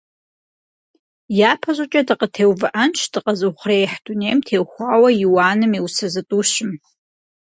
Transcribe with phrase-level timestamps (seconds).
[1.51, 6.71] ЯпэщӀыкӀэ дыкъытеувыӀэнщ дыкъэзыухъуреихь дунейм теухуауэ Иуаным и усэ зытӀущым.